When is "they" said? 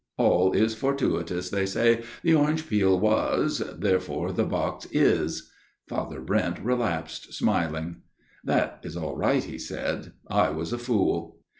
1.51-1.67